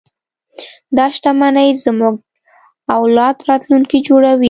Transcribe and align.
دا 0.97 1.05
شتمنۍ 1.15 1.69
زموږ 1.85 2.15
د 2.85 2.87
اولاد 2.99 3.35
راتلونکی 3.49 3.97
جوړوي. 4.07 4.39